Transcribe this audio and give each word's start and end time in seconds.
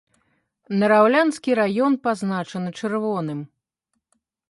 Нараўлянскі 0.83 1.57
раён 1.61 1.93
пазначаны 2.09 2.69
чырвоным. 2.83 3.49